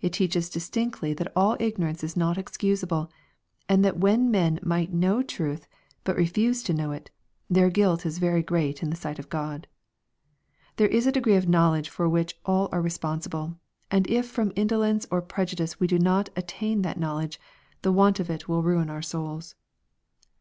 It 0.00 0.14
teaches 0.14 0.50
distinctly 0.50 1.14
that 1.14 1.30
all 1.36 1.56
ignorance 1.60 2.02
is 2.02 2.16
not 2.16 2.36
excusable, 2.36 3.08
and 3.68 3.84
that 3.84 4.00
when 4.00 4.28
men 4.28 4.58
might 4.64 4.92
know 4.92 5.22
truth, 5.22 5.68
but 6.02 6.16
refuse 6.16 6.64
to 6.64 6.74
know 6.74 6.90
it, 6.90 7.12
their 7.48 7.70
guilt 7.70 8.04
is 8.04 8.18
very 8.18 8.42
great 8.42 8.82
in 8.82 8.90
the 8.90 8.96
sight 8.96 9.20
of 9.20 9.28
God. 9.28 9.68
There 10.74 10.88
is 10.88 11.06
a 11.06 11.12
degree 11.12 11.36
of 11.36 11.48
knowledge 11.48 11.88
for 11.88 12.08
which 12.08 12.36
all 12.44 12.68
are 12.72 12.82
responsible, 12.82 13.60
and 13.92 14.10
if 14.10 14.26
from 14.26 14.50
indolence 14.56 15.06
or 15.08 15.22
pre 15.22 15.44
judice 15.46 15.78
we 15.78 15.86
do 15.86 16.00
not 16.00 16.30
attain 16.34 16.82
that 16.82 16.98
knowledge, 16.98 17.38
the 17.82 17.92
want 17.92 18.18
of 18.18 18.28
it 18.28 18.48
will 18.48 18.64
ruin 18.64 18.90
our 18.90 19.02
souls. 19.02 19.54